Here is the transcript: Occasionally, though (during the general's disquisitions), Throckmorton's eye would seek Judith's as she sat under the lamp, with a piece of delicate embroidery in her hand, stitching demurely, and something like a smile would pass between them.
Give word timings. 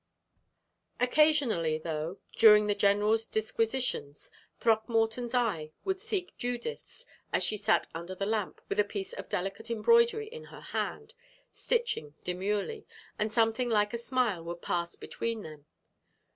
Occasionally, 0.99 1.77
though 1.77 2.17
(during 2.35 2.65
the 2.65 2.73
general's 2.73 3.27
disquisitions), 3.27 4.31
Throckmorton's 4.59 5.35
eye 5.35 5.73
would 5.85 5.99
seek 5.99 6.35
Judith's 6.37 7.05
as 7.31 7.43
she 7.43 7.55
sat 7.55 7.85
under 7.93 8.15
the 8.15 8.25
lamp, 8.25 8.61
with 8.67 8.79
a 8.79 8.83
piece 8.83 9.13
of 9.13 9.29
delicate 9.29 9.69
embroidery 9.69 10.25
in 10.25 10.45
her 10.45 10.61
hand, 10.61 11.13
stitching 11.51 12.15
demurely, 12.23 12.87
and 13.19 13.31
something 13.31 13.69
like 13.69 13.93
a 13.93 13.99
smile 13.99 14.43
would 14.43 14.63
pass 14.63 14.95
between 14.95 15.43
them. 15.43 15.67